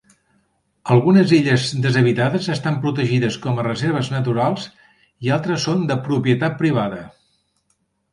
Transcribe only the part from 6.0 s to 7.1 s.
propietat privada.